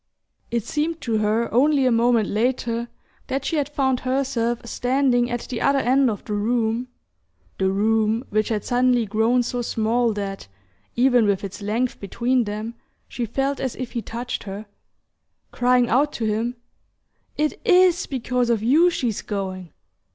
It 0.49 0.63
seemed 0.63 0.99
to 1.01 1.19
her 1.19 1.47
only 1.53 1.85
a 1.85 1.91
moment 1.91 2.27
later 2.27 2.87
that 3.27 3.45
she 3.45 3.57
had 3.57 3.69
found 3.69 3.99
herself 3.99 4.65
standing 4.65 5.29
at 5.29 5.41
the 5.41 5.61
other 5.61 5.77
end 5.77 6.09
of 6.09 6.25
the 6.25 6.33
room 6.33 6.87
the 7.59 7.69
room 7.69 8.23
which 8.31 8.49
had 8.49 8.65
suddenly 8.65 9.05
grown 9.05 9.43
so 9.43 9.61
small 9.61 10.11
that, 10.13 10.47
even 10.95 11.27
with 11.27 11.43
its 11.43 11.61
length 11.61 11.99
between 11.99 12.45
them, 12.45 12.73
she 13.07 13.27
felt 13.27 13.59
as 13.59 13.75
if 13.75 13.91
he 13.91 14.01
touched 14.01 14.45
her 14.45 14.65
crying 15.51 15.87
out 15.87 16.11
to 16.13 16.25
him 16.25 16.55
"It 17.37 17.61
IS 17.63 18.07
because 18.07 18.49
of 18.49 18.63
you 18.63 18.89
she's 18.89 19.21
going!" 19.21 19.71